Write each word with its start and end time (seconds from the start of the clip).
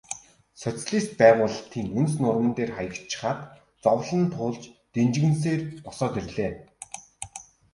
Социалист 0.63 1.11
байгуулалтын 1.21 1.87
үнс 1.99 2.11
нурман 2.23 2.53
дээр 2.57 2.71
хаягдчихаад 2.77 3.39
зовлон 3.83 4.23
туулж 4.35 4.61
дэнжгэнэсээр 4.93 5.61
босоод 5.85 6.15
ирлээ. 6.21 6.51